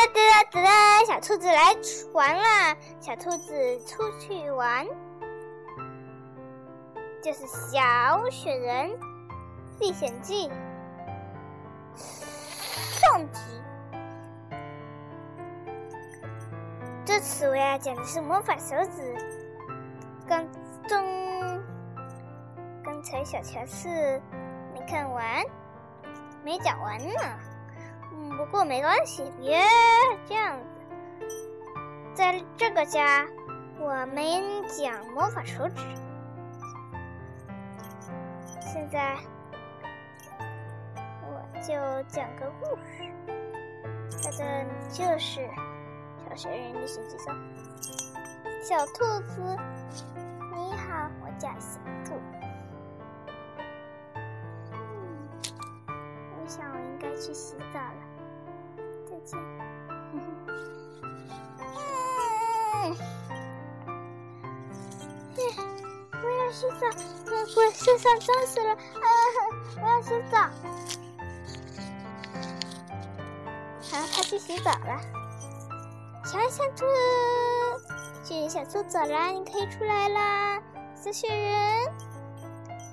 [0.00, 1.76] 哒哒哒哒，小兔子来
[2.14, 2.76] 玩了。
[3.00, 4.86] 小兔子出去玩，
[7.22, 8.98] 就是小雪人
[9.78, 10.48] 历险记
[12.70, 13.40] 上集。
[17.04, 19.14] 这次我要讲的是魔法手指。
[20.26, 20.46] 刚
[20.88, 21.62] 中，
[22.82, 24.18] 刚才小乔是
[24.72, 25.44] 没看完，
[26.42, 27.49] 没讲完呢。
[28.12, 29.60] 嗯，不过没关系，别
[30.28, 30.64] 这样子。
[32.14, 33.26] 在这个家，
[33.78, 34.24] 我们
[34.68, 35.84] 讲魔法手指。
[38.72, 39.16] 现在，
[41.22, 41.72] 我就
[42.08, 43.10] 讲个故事，
[44.22, 45.40] 它的就是
[46.28, 47.36] 《小学人历险记》上
[48.62, 49.56] 小兔子。
[50.52, 51.80] 你好，我叫小
[57.20, 58.00] 去洗澡了。
[59.08, 59.38] 再见。
[62.72, 62.96] 嗯，
[66.22, 66.86] 我要洗澡，
[67.26, 68.72] 我我身上脏死了。
[68.72, 68.78] 啊，
[69.82, 70.36] 我要洗澡。
[73.82, 75.00] 好，他去洗澡了。
[76.24, 76.86] 小小兔，
[78.24, 80.62] 雪小兔走了，你可以出来啦，
[80.94, 81.86] 小雪人。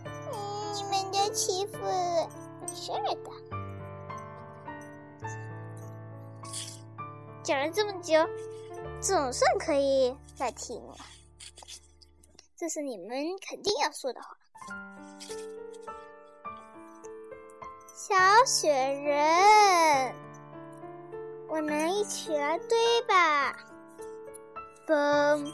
[0.05, 0.33] 嗯，
[0.75, 1.77] 你们的欺负，
[2.61, 3.17] 没事的。
[7.47, 8.13] 讲了这么久，
[8.99, 10.95] 总算可以再听了。
[12.57, 14.35] 这是你们肯定要说的话。
[17.95, 18.13] 小
[18.45, 20.13] 雪人，
[21.47, 23.55] 我们一起来堆吧。
[24.85, 25.49] 嘣，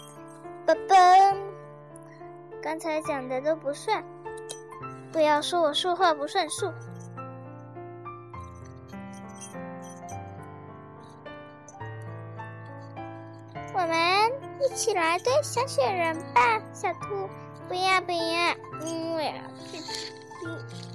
[0.65, 1.37] 嘣嘣。
[2.59, 4.03] 刚才讲的都不算，
[5.11, 6.73] 不要说我说话不算数。
[13.83, 17.29] 我们一起来堆小雪人吧，小兔。
[17.67, 19.33] 不要不要，因为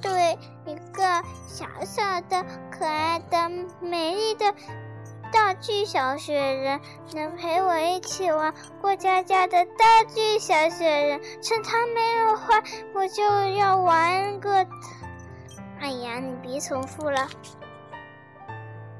[0.01, 3.51] 对一个小小的、可爱的、
[3.83, 4.55] 美丽的
[5.31, 6.81] 道具小雪人，
[7.13, 9.85] 能陪我一起玩过家家的道
[10.15, 11.21] 具小雪人。
[11.43, 12.63] 趁他没有坏，
[12.95, 14.67] 我就要玩个。
[15.81, 17.29] 哎呀，你别重复了。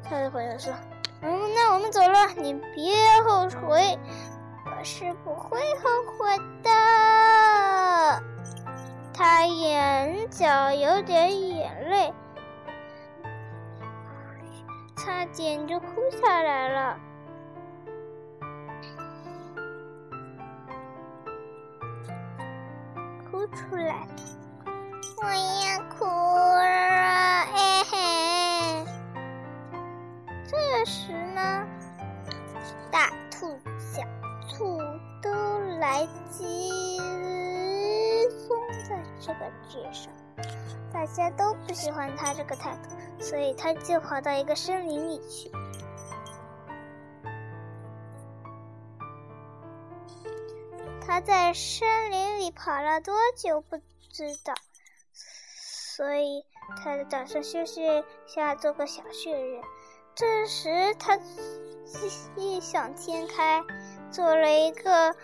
[0.05, 0.75] 他的朋友说。
[1.21, 2.95] 嗯，那我们走了，你别
[3.27, 3.99] 后悔，
[4.65, 6.71] 我是不会后悔的。
[9.13, 12.15] 他眼角有点眼泪，
[14.97, 15.87] 差点就哭
[16.23, 16.97] 下来了，
[23.29, 23.87] 哭出来。
[23.87, 24.07] 了，
[25.21, 26.07] 我要哭。
[31.39, 31.67] 呢，
[32.91, 34.03] 大兔、小
[34.51, 34.79] 兔
[35.23, 35.31] 都
[35.79, 36.99] 来集
[38.49, 40.13] 中在这个街上，
[40.93, 45.51] 大家都不喜欢他这个态度，所以他就跑到一个森林里去。
[51.07, 53.77] 他在森林里跑了多久不
[54.11, 54.55] 知道，
[55.15, 56.45] 所以
[56.83, 59.63] 他打算休息下，做个小雪人。
[60.19, 61.17] 这时，他
[62.35, 63.63] 异想天开，
[64.11, 65.15] 做了一个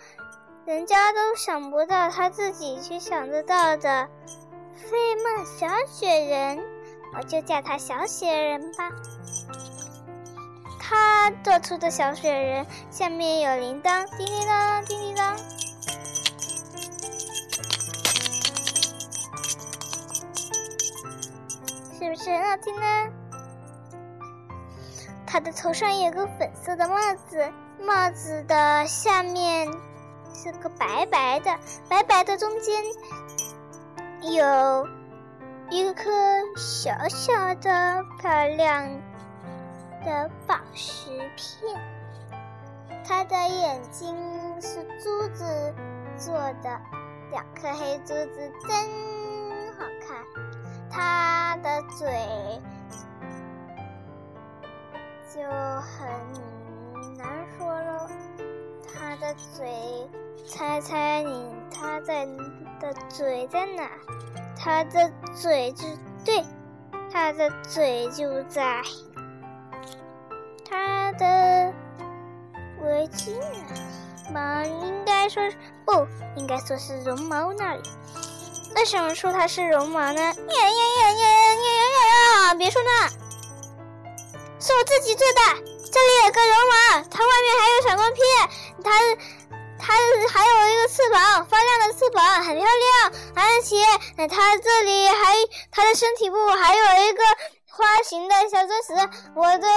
[0.65, 4.07] 人家都想不到，他自己却想得到的
[4.73, 6.63] 飞梦小雪人，
[7.13, 8.89] 我就叫他小雪人吧。
[10.79, 15.37] 他做出的小雪人下面有铃铛，叮叮当，叮叮当，
[21.99, 23.24] 是不是很好听呢？
[25.35, 26.95] 他的头上有个粉色的帽
[27.27, 27.51] 子，
[27.81, 29.67] 帽子的下面
[30.33, 31.59] 是个白白的，
[31.89, 32.81] 白白的中间
[34.21, 34.87] 有
[35.69, 36.09] 一颗
[36.55, 38.87] 小小的、漂亮
[40.05, 41.77] 的宝石片。
[43.05, 44.15] 他的眼睛
[44.61, 45.75] 是珠子
[46.17, 46.33] 做
[46.63, 46.79] 的，
[47.31, 48.71] 两颗黑珠子真
[49.77, 50.25] 好看。
[50.89, 52.07] 他的嘴。
[55.35, 55.41] 就
[55.81, 56.07] 很
[57.17, 58.09] 难说了。
[58.87, 60.09] 他的嘴，
[60.47, 62.25] 猜猜你他在
[62.79, 63.89] 的嘴在哪？
[64.57, 65.83] 他的嘴就
[66.23, 66.41] 对，
[67.11, 68.81] 他的嘴就在
[70.69, 71.73] 他的
[72.81, 73.33] 围巾
[74.31, 74.69] 那里。
[74.69, 75.43] 应该说
[75.83, 77.81] 不应该说是绒毛那里。
[78.77, 80.21] 为什么说它是绒毛呢？
[80.21, 82.55] 呀呀呀呀呀呀呀！
[82.55, 83.24] 别说那。
[84.77, 85.41] 我自己做的。
[85.91, 88.23] 这里有个绒网，它外面还有闪光片，
[88.83, 88.91] 它
[89.79, 89.93] 它
[90.29, 93.11] 还有一个翅膀，发亮的翅膀很漂亮。
[93.35, 93.75] 而且
[94.27, 95.35] 它这里还
[95.71, 97.23] 它的身体部还有一个
[97.71, 99.09] 花形的小钻石。
[99.35, 99.67] 我的。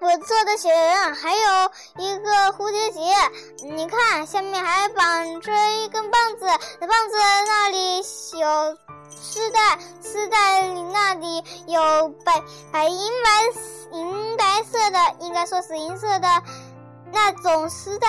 [0.00, 3.00] 我做的雪人，还有一个蝴蝶结。
[3.62, 6.44] 你看，下面还绑着一根棒子，
[6.80, 7.16] 棒子
[7.46, 7.98] 那里
[8.38, 8.76] 有
[9.10, 12.42] 丝带，丝带里那里有白
[12.72, 16.28] 白银白银白色的，应该说是银色的
[17.12, 18.06] 那种丝带。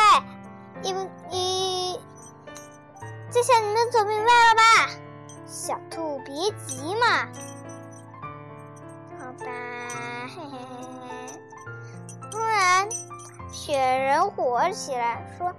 [0.81, 0.93] 你
[1.31, 1.99] 你，
[3.31, 4.61] 这下你们总明白了吧？
[5.47, 6.33] 小兔，别
[6.67, 7.27] 急嘛。
[9.17, 9.45] 好吧，
[10.27, 11.39] 嘿嘿嘿嘿。
[12.29, 12.89] 突然，
[13.51, 15.53] 雪人活起来，说：“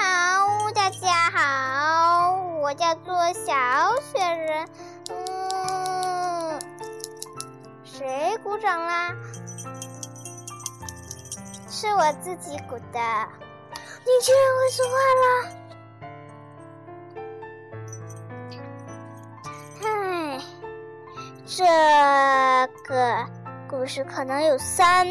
[0.00, 3.52] 好，大家好，我叫做小
[4.00, 4.68] 雪人。”
[5.10, 6.60] 嗯，
[7.82, 9.12] 谁鼓掌啦？
[11.68, 13.00] 是我自己鼓的。
[14.04, 15.26] 你居然会说话了！
[19.84, 20.38] 唉，
[21.44, 21.64] 这
[22.84, 23.26] 个
[23.68, 25.04] 故事可能有三。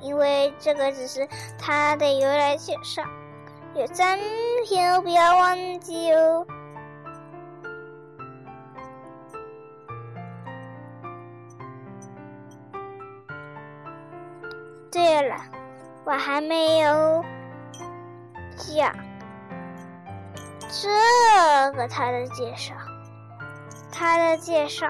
[0.00, 1.26] 因为这个只是
[1.58, 3.02] 它的由来介绍，
[3.74, 4.18] 有三
[4.66, 6.46] 篇哦，不要忘记哦。
[14.90, 15.36] 对了，
[16.04, 17.24] 我还没有
[18.56, 18.94] 讲
[20.70, 20.88] 这
[21.72, 22.74] 个他的介绍，
[23.92, 24.86] 他的介绍。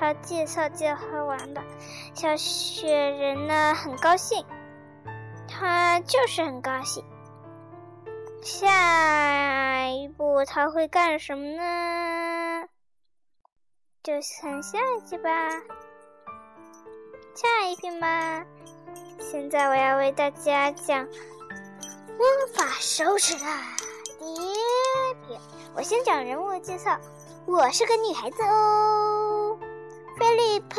[0.00, 1.62] 他介绍介绍完了，
[2.14, 4.42] 小雪人呢很高兴，
[5.46, 7.04] 他就是很高兴。
[8.40, 12.66] 下一步他会干什么呢？
[14.02, 15.50] 就看下一集吧，
[17.34, 18.42] 下一篇吧。
[19.18, 21.06] 现在我要为大家讲
[22.16, 23.44] 魔法手指的
[24.18, 24.54] 第一
[25.26, 25.38] 篇。
[25.74, 26.98] 我先讲人物介绍，
[27.44, 29.19] 我是个女孩子哦。
[30.20, 30.76] 菲利普，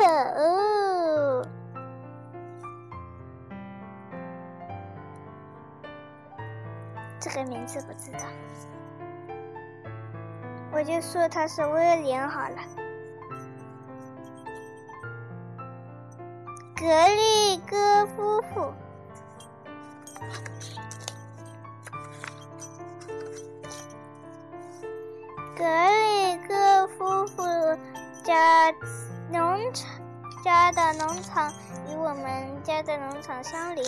[7.18, 8.20] 这个名字不知道，
[10.70, 12.56] 我就说他是威廉好了。
[16.76, 18.72] 格里戈夫妇，
[25.56, 27.42] 格里戈夫妇
[28.22, 28.72] 家。
[29.32, 29.88] 农场
[30.44, 31.50] 家的农场
[31.88, 33.82] 与我们家的农场相邻。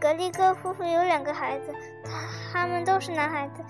[0.00, 2.12] 格里戈夫妇有两个孩子，他
[2.52, 3.64] 他们都是男孩子，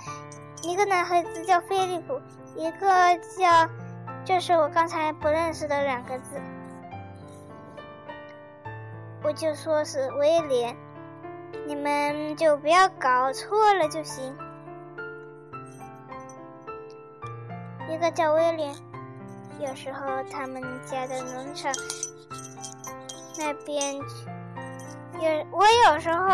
[0.63, 2.21] 一个男孩子叫菲利普，
[2.55, 3.67] 一个叫
[4.23, 6.39] 就是我刚才不认识的两个字，
[9.23, 10.77] 我就说是威廉，
[11.67, 14.37] 你们就不要搞错了就行。
[17.89, 18.90] 一个叫威廉。
[19.61, 21.71] 有时候他们家的农场
[23.39, 26.27] 那边，有我有时候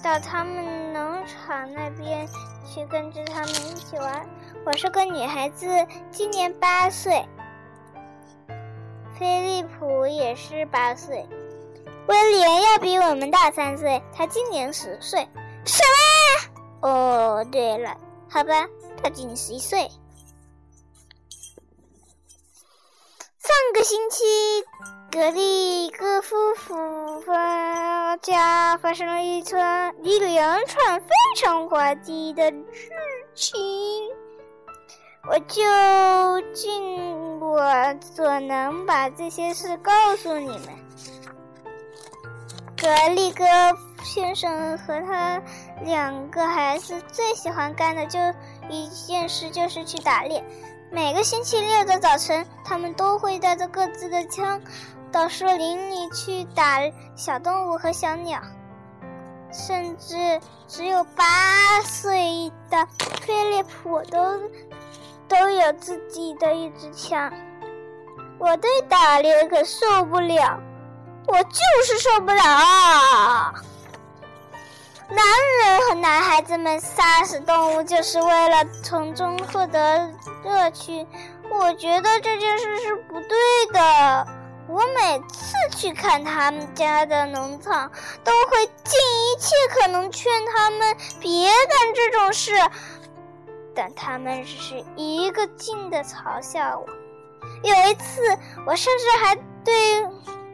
[0.00, 2.24] 到他们农场那边
[2.64, 4.24] 去跟着他们一起玩。
[4.64, 5.66] 我是个女孩子，
[6.12, 7.26] 今年八岁。
[9.18, 11.28] 菲利普也是八岁，
[12.06, 15.28] 威廉要比我们大三岁，他今年十岁。
[15.64, 15.82] 什
[16.80, 16.88] 么？
[16.88, 17.96] 哦，对了，
[18.30, 18.68] 好吧，
[19.02, 19.90] 他今年十一岁。
[23.50, 24.24] 上个星期，
[25.10, 26.72] 格里戈夫妇
[28.22, 32.92] 家发生了一串一连串非常滑稽的事
[33.34, 33.60] 情。
[35.28, 35.60] 我就
[36.52, 37.60] 尽我
[38.00, 40.68] 所能把这些事告诉你们。
[42.80, 43.44] 格力哥
[44.04, 45.42] 先生和他
[45.82, 48.16] 两个孩子最喜欢干的就
[48.68, 50.40] 一件事，就是去打猎。
[50.92, 54.60] 每个星期六的早晨，他们都会带着各自的枪，
[55.12, 56.80] 到树林里去打
[57.14, 58.40] 小动物和小鸟。
[59.52, 62.86] 甚至只有八岁的
[63.20, 64.40] 菲利普都
[65.28, 67.32] 都有自己的一支枪。
[68.38, 70.60] 我对打猎可受不了，
[71.26, 72.42] 我就是受不了！
[75.10, 75.24] 男
[75.64, 80.08] 人和男孩子们杀死动物，就是为了从中获得
[80.44, 81.06] 乐趣。
[81.50, 83.36] 我觉得这件事是不对
[83.72, 84.26] 的。
[84.68, 87.90] 我每次去看他们家的农场，
[88.22, 92.52] 都会尽一切可能劝他们别干这种事。
[93.74, 96.86] 但他们只是一个劲的嘲笑我。
[97.64, 100.06] 有一次，我甚至还对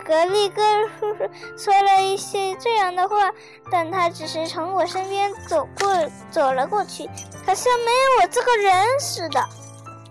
[0.06, 0.62] 格力哥
[1.00, 3.32] 叔叔说了一些这样的话，
[3.70, 5.88] 但他只是从我身边走过，
[6.30, 7.08] 走了过去，
[7.44, 9.40] 好像没有我这个人似的。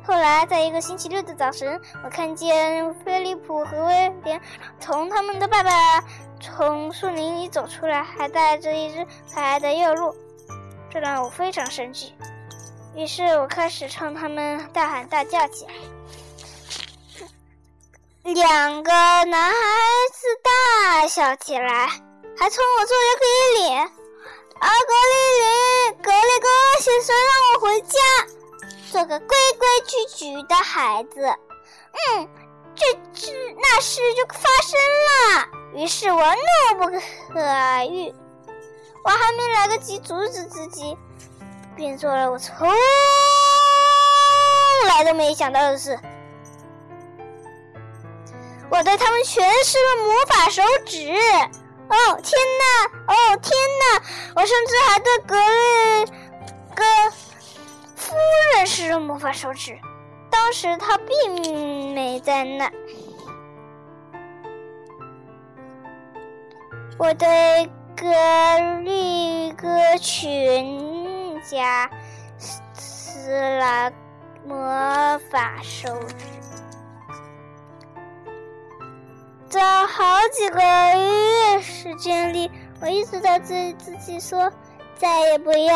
[0.05, 4.39] 后来，在一个星期六的早晨，我看见菲利普和威廉
[4.79, 6.03] 从他们的爸爸
[6.39, 10.13] 从树林里走出来，还带着一只可爱的幼鹿，
[10.91, 12.13] 这让我非常生气。
[12.95, 15.73] 于是我开始冲他们大喊大叫起来。
[18.34, 19.53] 两个男孩
[20.12, 21.88] 子大笑起来，
[22.36, 23.25] 还冲我做了个
[23.60, 23.79] 脸。
[24.60, 26.48] 阿格丽琳，格里格
[26.82, 28.00] 先生让我回家。
[28.91, 29.27] 做个规
[29.60, 31.22] 规矩矩的孩子，
[32.10, 32.27] 嗯，
[32.74, 35.48] 这这那事就发生了。
[35.75, 36.98] 于是我怒不可
[37.39, 38.13] 遏，
[39.03, 40.98] 我还没来得及阻止自己，
[41.75, 42.67] 便做了我从
[44.88, 46.00] 来都没想到的事。
[48.75, 51.10] 我对他们全施了魔法手指。
[51.88, 53.13] 哦天哪！
[53.13, 54.01] 哦天哪！
[54.36, 56.05] 我甚至还对格瑞
[56.75, 56.84] 格。
[57.96, 58.15] 夫
[58.53, 59.79] 人施了魔法手指，
[60.29, 62.70] 当时他并没在那。
[66.98, 68.08] 我对格
[68.84, 71.89] 瑞格全家
[72.77, 73.89] 施了
[74.46, 76.25] 魔法手指，
[80.34, 82.50] 几个月时间里，
[82.82, 84.51] 我一直在对自己说，
[84.96, 85.75] 再也不要。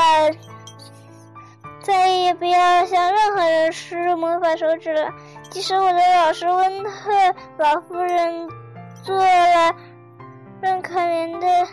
[1.81, 5.09] 再也不要向任何人施魔法手指了。
[5.49, 6.89] 即使我的老师温特
[7.57, 8.47] 老夫人
[9.03, 9.73] 做了
[10.61, 11.67] 更可怜的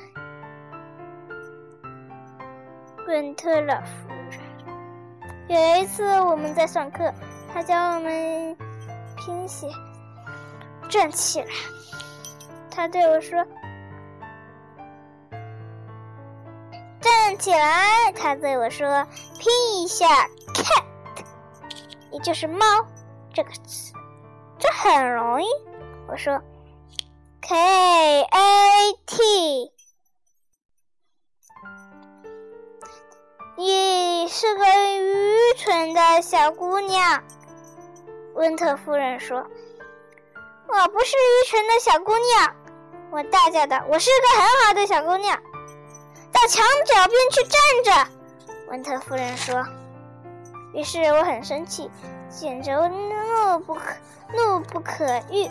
[3.09, 4.41] 温特老夫人。
[5.49, 7.13] 有一次我们在上课，
[7.53, 8.57] 他教我们
[9.17, 9.67] 拼写。
[10.89, 11.49] 站起来，
[12.77, 13.43] 他对我说。
[17.01, 19.07] 站起来，他对我说
[19.41, 20.07] ：“拼一下
[20.53, 20.85] cat，
[22.11, 22.67] 也就是猫
[23.33, 23.95] 这个词，
[24.59, 25.47] 这很容易。”
[26.07, 26.43] 我说
[27.41, 28.27] ：“K A
[29.07, 29.73] T。”
[33.57, 37.25] 你是个愚蠢的小姑娘，
[38.35, 39.39] 温特夫人说
[40.69, 42.55] ：“我不是愚蠢的小姑娘。”
[43.17, 45.35] 我大叫道：“我是个很好的小姑娘。”
[46.31, 48.11] 到墙角边去站着，
[48.69, 49.65] 温特夫人说。
[50.75, 51.91] 于是我很生气，
[52.29, 53.95] 简直怒不可
[54.35, 55.51] 怒不可遏，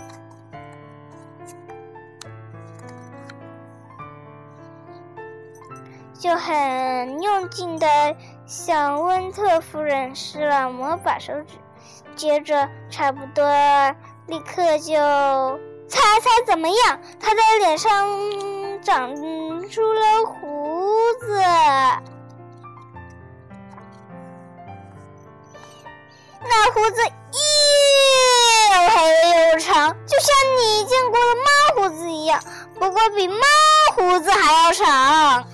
[6.20, 11.58] 就很用劲的向温特夫人施了魔法手指，
[12.16, 13.44] 接着差不多
[14.28, 17.00] 立刻就猜猜怎么样？
[17.20, 18.08] 他的脸上
[18.82, 19.16] 长
[19.70, 20.66] 出了胡。
[21.22, 21.42] 子，
[26.42, 27.02] 那胡子
[27.32, 32.40] 又黑又长，就像你见过的猫胡子一样，
[32.78, 33.38] 不过比猫
[33.96, 35.48] 胡子还要长。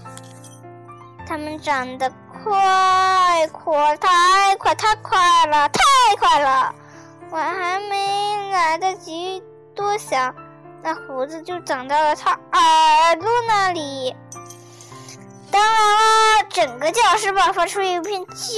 [1.27, 2.11] 它们长得
[2.43, 5.81] 快，快，太快，太快了，太
[6.19, 6.73] 快了！
[7.29, 9.41] 我还没来得及
[9.81, 10.33] 多想，
[10.83, 14.15] 那胡子就长到了他耳朵那里。
[15.49, 15.73] 当然
[16.41, 18.57] 了，整个教室爆发出一片尖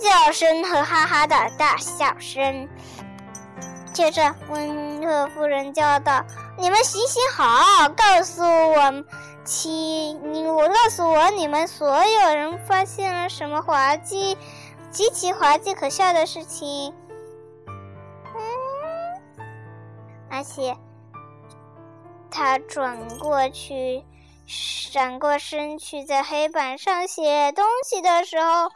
[0.00, 2.68] 叫声和哈哈的大笑声。
[3.92, 6.24] 接着，温特夫人叫道
[6.58, 9.04] ：“你们行行好，告诉我，
[9.44, 9.60] 七
[10.24, 14.36] 你我告诉我，你们所有人发现了什么滑稽、
[14.90, 16.92] 极其滑稽可笑的事情？
[20.36, 20.76] 而且，
[22.30, 24.04] 他转过去。”
[24.92, 28.70] 转过身去，在黑板上写东西的时候，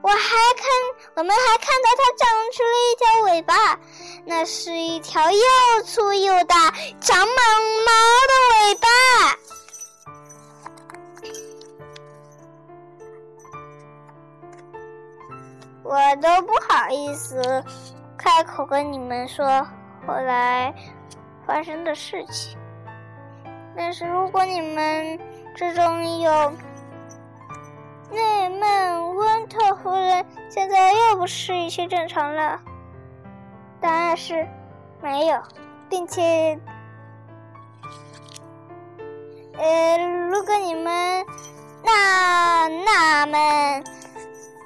[0.00, 0.64] 我还看，
[1.16, 3.52] 我们还看到它长出了一条尾巴，
[4.24, 5.38] 那是一条又
[5.84, 6.70] 粗又大、
[7.00, 7.26] 长满
[7.84, 7.90] 毛
[8.30, 8.88] 的尾巴。
[15.82, 17.64] 我都不好意思
[18.16, 19.44] 开口跟你们说
[20.06, 20.72] 后来
[21.46, 22.58] 发生的事情。
[23.76, 25.18] 但是，如果你们
[25.54, 26.52] 之中有
[28.10, 32.60] 内曼温特夫人，现在又不是一切正常了？
[33.80, 34.46] 答案是
[35.02, 35.40] 没有，
[35.90, 36.58] 并且，
[39.58, 39.98] 呃，
[40.30, 41.26] 如果你们
[41.84, 43.84] 那那们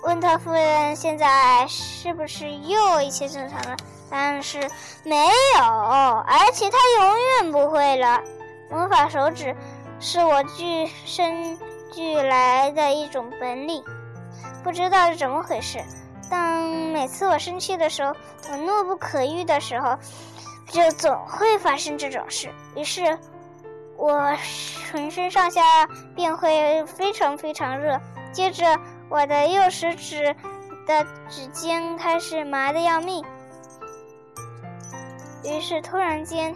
[0.05, 3.77] 温特夫人现在是不是又一切正常了？
[4.11, 4.59] 但是
[5.05, 5.17] 没
[5.57, 8.21] 有，而且他永远不会了。
[8.69, 9.55] 魔法手指
[10.01, 11.59] 是我具生
[11.93, 13.83] 俱来的一种本领，
[14.65, 15.79] 不知道是怎么回事。
[16.29, 16.63] 当
[16.93, 18.15] 每次我生气的时候，
[18.51, 19.97] 我怒不可遏的时候，
[20.69, 22.49] 就总会发生这种事。
[22.77, 23.19] 于是，
[23.97, 24.37] 我
[24.93, 25.61] 浑身上下
[26.15, 28.01] 便会非常非常热。
[28.33, 28.65] 接着，
[29.09, 30.35] 我的右食指
[30.87, 33.25] 的指尖开始麻的要命。
[35.45, 36.55] 于是，突然间，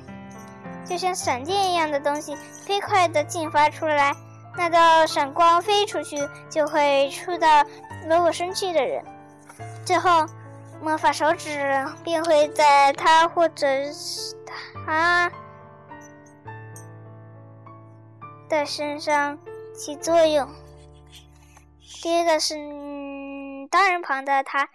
[0.84, 4.14] 就像闪电一样的东西飞快地进发出来，
[4.56, 6.16] 那道闪光飞出去，
[6.50, 7.64] 就会触到
[8.06, 9.04] 惹我生气的人。
[9.84, 10.26] 最后，
[10.82, 13.66] 魔法手指便会在他或者
[14.86, 15.30] 他
[18.48, 19.38] 的身上
[19.74, 20.48] 起作用。
[22.02, 22.54] 第一个是
[23.70, 24.68] 单人旁的他，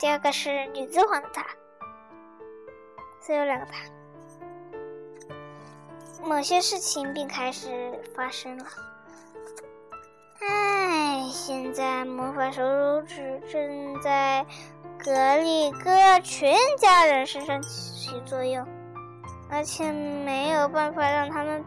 [0.00, 1.44] 第二个是女字旁的他。
[3.28, 3.72] 只有两个吧，
[6.24, 8.64] 某些事情便开始发生了。
[10.40, 12.62] 唉，现在魔法手
[13.02, 14.46] 指正在
[14.98, 18.66] 格里哥全家人身上起作用，
[19.50, 21.62] 而且没有办法让他们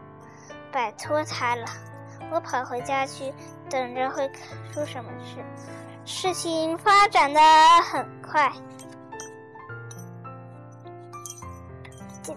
[0.72, 1.64] 摆脱它了。
[2.32, 3.32] 我跑回家去，
[3.70, 4.28] 等着会
[4.74, 5.36] 出什么事。
[6.04, 7.40] 事情发展的
[7.84, 8.52] 很快。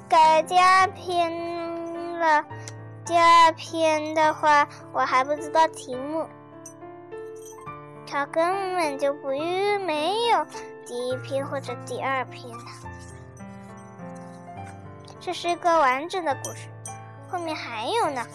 [0.07, 1.31] 改加篇
[2.19, 2.43] 了，
[3.05, 6.27] 第二篇的话我还不知道题目，
[8.05, 10.45] 它根本就不没有
[10.85, 12.65] 第一篇或者第二篇的
[15.19, 16.69] 这是一个完整的故事，
[17.29, 18.25] 后面还有呢，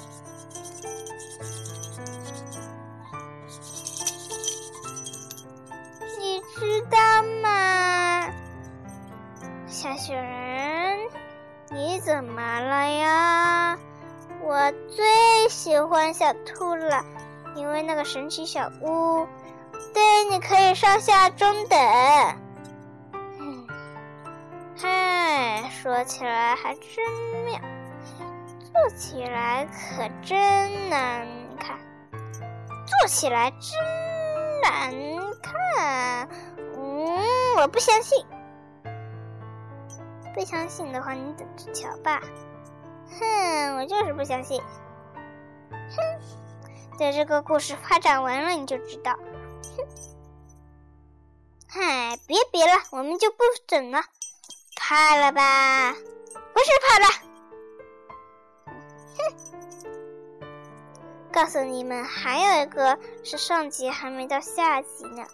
[6.19, 6.99] 你知道
[7.43, 8.29] 吗，
[9.69, 10.90] 小雪人？
[11.71, 13.79] 你怎么了呀？
[14.43, 17.05] 我最喜欢小兔了，
[17.55, 19.27] 因为那个神奇小屋，
[19.95, 21.79] 对，你可以上下中等。
[23.13, 23.67] 嗯，
[24.77, 26.83] 嗨，说起来还真
[27.45, 27.61] 妙，
[28.73, 31.27] 做起来可真难
[31.59, 31.79] 看，
[32.87, 33.71] 做起来真
[34.63, 34.91] 难
[35.41, 36.29] 看。
[36.77, 37.23] 嗯，
[37.59, 38.27] 我不相信。
[40.35, 42.21] 不相信的话，你等着瞧吧！
[43.19, 44.63] 哼，我就是不相信。
[45.71, 49.13] 哼，等这个故事发展完了，你就知道。
[49.77, 49.85] 哼，
[51.69, 54.03] 嗨，别别了，我们就不整了。
[54.77, 55.93] 怕了吧？
[55.93, 57.07] 不是怕了。
[59.17, 59.35] 哼，
[61.33, 65.25] 告诉你们，还有一个是上集还没到下集呢。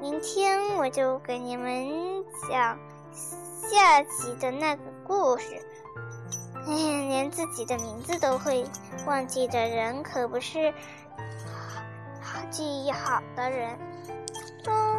[0.00, 2.78] 明天我就给你们讲。
[3.16, 5.60] 下集的那个故事，
[6.66, 8.64] 连自己的名字都会
[9.06, 10.72] 忘记的人，可不是
[12.50, 13.78] 记忆好的人。
[14.66, 14.95] 哦，